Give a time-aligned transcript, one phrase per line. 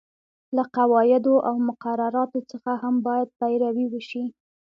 [0.55, 4.23] له قواعدو او مقرراتو څخه هم باید پیروي وشي.